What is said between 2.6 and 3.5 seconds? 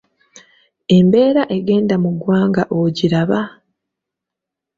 ogiraba?